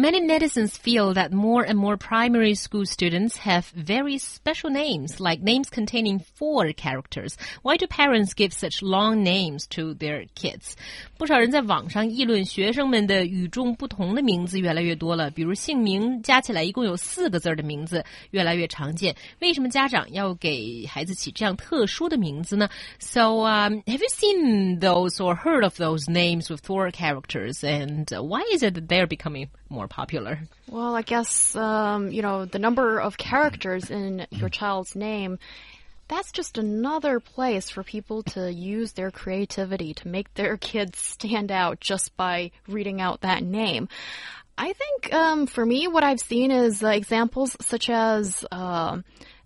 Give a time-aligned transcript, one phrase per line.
[0.00, 5.40] Many netizens feel that more and more primary school students have very special names, like
[5.40, 7.34] names containing four characters.
[7.62, 10.74] Why do parents give such long names to their kids?
[11.16, 19.16] 不少人在网上议论学生们的与众不同的名字越来越多了，比如姓名加起来一共有四个字的名字越来越常见。
[19.40, 22.68] 为什么家长要给孩子起这样特殊的名字呢？
[22.98, 27.64] So, um, have you seen those or heard of those names with four characters?
[27.64, 30.39] And why is it that they're becoming more popular?
[30.69, 35.37] Well, I guess, um, you know, the number of characters in your child's name,
[36.07, 41.51] that's just another place for people to use their creativity to make their kids stand
[41.51, 43.89] out just by reading out that name.
[44.57, 48.99] I think, um, for me, what I've seen is uh, examples such as, uh,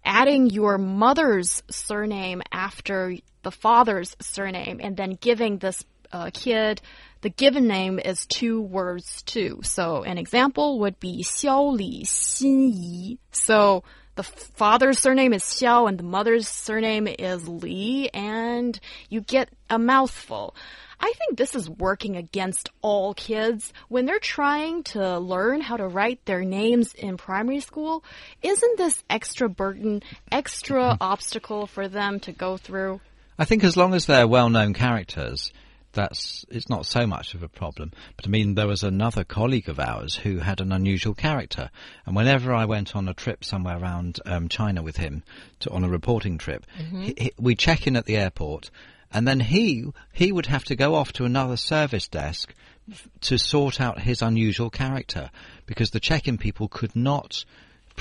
[0.04, 5.84] adding your mother's surname after the father's surname and then giving this
[6.16, 6.82] uh, kid
[7.26, 9.60] the given name is two words too.
[9.64, 13.18] So an example would be Xiao Li Xin Yi.
[13.32, 19.50] So the father's surname is Xiao and the mother's surname is Li, and you get
[19.72, 20.56] a mouthful.
[21.00, 23.74] I think this is working against all kids.
[23.90, 28.04] When they're trying to learn how to write their names in primary school,
[28.44, 33.02] isn't this extra burden, extra obstacle for them to go through?
[33.40, 35.52] I think as long as they're well known characters,
[35.96, 37.92] that's it's not so much of a problem.
[38.16, 41.72] But I mean, there was another colleague of ours who had an unusual character,
[42.06, 45.24] and whenever I went on a trip somewhere around um, China with him
[45.62, 47.02] to, on a reporting trip, Mm-hmm.
[47.02, 48.70] he, he, we check in at the airport,
[49.12, 52.54] and then he he would have to go off to another service desk
[52.92, 55.32] f- to sort out his unusual character
[55.66, 57.44] because the check-in people could not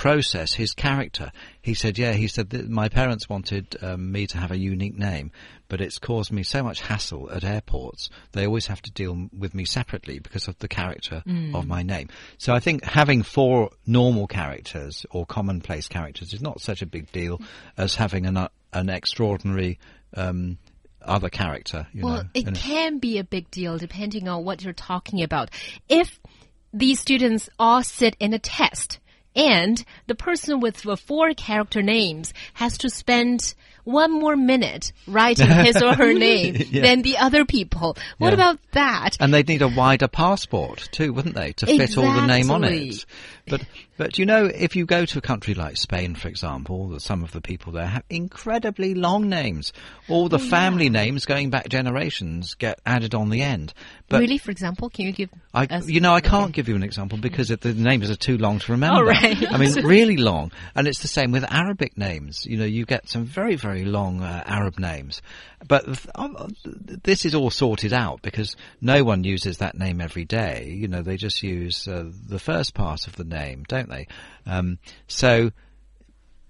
[0.05, 1.33] process his character.
[1.63, 4.99] He said, "Yeah." He said that my parents wanted um, me to have a unique
[4.99, 5.33] name,
[5.69, 8.11] but it's caused me so much hassle at airports.
[8.33, 11.23] They always have to deal with me separately because of the character
[11.55, 12.09] of my name.
[12.37, 17.11] So I think having four normal characters or commonplace characters is not such a big
[17.11, 17.41] deal
[17.79, 19.79] as having an uh, an extraordinary
[20.15, 20.59] um,
[21.01, 21.87] other character.
[21.95, 25.49] You Well, know, it can be a big deal depending on what you're talking about.
[25.89, 26.21] If
[26.75, 28.99] these students all sit in a test
[29.37, 35.47] and the person with the four character names has to spend one more minute writing
[35.47, 36.81] his or her name Yeah.
[36.83, 38.35] than the other people, what Yeah.
[38.35, 39.17] about that?
[39.21, 42.65] And they'd need a wider passport too, wouldn't they, to fit all the name on
[42.65, 43.05] it?
[43.47, 43.61] But
[43.99, 47.33] but you know, if you go to a country like Spain, for example, some of
[47.33, 49.73] the people there have incredibly long names.
[50.09, 53.75] All Oh, the family names going back generations get added on the end.
[54.09, 56.53] But really, for example, can you give I, you know, I can't okay.
[56.53, 59.01] give you an example because it, the names are too long to remember.
[59.03, 59.24] Oh, right.
[59.25, 60.53] I mean, really long.
[60.75, 62.47] And it's the same with Arabic names.
[62.47, 65.23] You know, you get some very, very long uh, Arab names.
[65.67, 70.25] But th- um, this is all sorted out because no one uses that name every
[70.25, 70.75] day.
[70.77, 74.07] You know, they just use uh, the first part of the name, don't they?
[74.47, 75.51] Um, so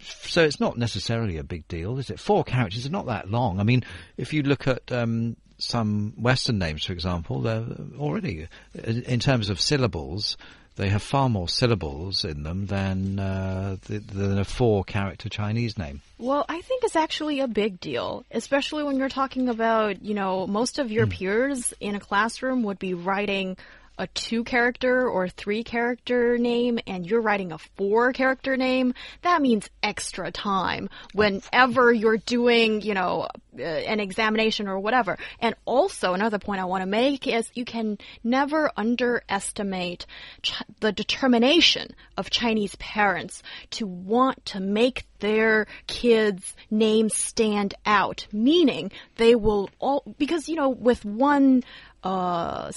[0.05, 2.21] so it's not necessarily a big deal, is it?
[2.21, 3.61] Four characters are not that long.
[3.61, 3.85] I mean,
[4.17, 7.65] if you look at um, some Western names, for example, they're
[7.99, 8.47] already,
[8.85, 10.37] in terms of syllables,
[10.77, 16.01] they have far more syllables in them than uh, the, than a four-character Chinese name.
[16.19, 20.47] Well, I think it's actually a big deal, especially when you're talking about, you know,
[20.47, 23.57] most of your peers in a classroom would be writing
[23.99, 28.95] a two character or three character name and you're writing a four character name.
[29.23, 33.29] That means extra time whenever you're doing, you know,
[33.59, 35.19] uh, an examination or whatever.
[35.41, 40.07] And also another point I want to make is you can never underestimate
[40.43, 48.27] ch the determination of Chinese parents to want to make their kids' names stand out,
[48.33, 51.63] meaning they will all, because, you know, with one,
[52.03, 52.71] uh,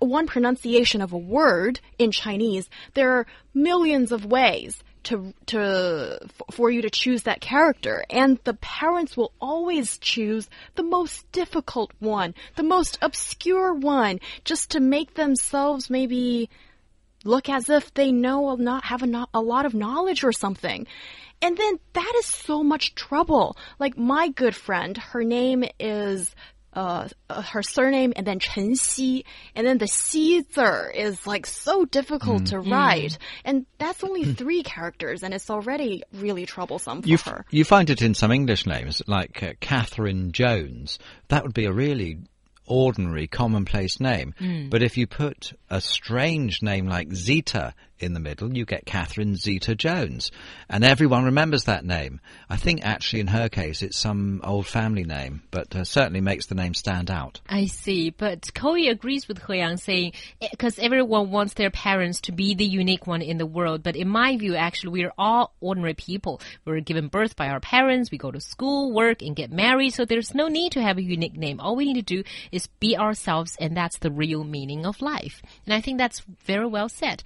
[0.00, 6.18] one pronunciation of a word in Chinese, there are millions of ways to, to,
[6.50, 8.04] for you to choose that character.
[8.10, 14.70] And the parents will always choose the most difficult one, the most obscure one, just
[14.70, 16.50] to make themselves maybe
[17.24, 20.86] look as if they know a not have a, a lot of knowledge or something.
[21.40, 23.56] And then that is so much trouble.
[23.78, 26.34] Like my good friend, her name is
[26.74, 29.24] uh, uh, her surname and then Chen Xi,
[29.54, 34.62] and then the Xi zer is like so difficult to write, and that's only three
[34.62, 37.44] characters, and it's already really troublesome for You, her.
[37.50, 40.98] you find it in some English names, like uh, Catherine Jones.
[41.28, 42.18] That would be a really
[42.66, 44.34] ordinary, commonplace name.
[44.38, 44.68] Hmm.
[44.70, 47.74] But if you put a strange name like Zeta
[48.04, 50.30] in the middle, you get Catherine Zeta Jones.
[50.68, 52.20] And everyone remembers that name.
[52.48, 56.46] I think actually in her case it's some old family name, but uh, certainly makes
[56.46, 57.40] the name stand out.
[57.48, 60.12] I see, but Koi agrees with He Yang saying
[60.50, 63.82] because everyone wants their parents to be the unique one in the world.
[63.82, 66.40] But in my view, actually, we are all ordinary people.
[66.64, 68.10] We're given birth by our parents.
[68.10, 69.94] We go to school, work, and get married.
[69.94, 71.60] So there's no need to have a unique name.
[71.60, 75.42] All we need to do is be ourselves, and that's the real meaning of life.
[75.64, 77.22] And I think that's very well said.